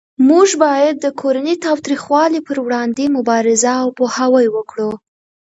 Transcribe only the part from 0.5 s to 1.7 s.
باید د کورنۍ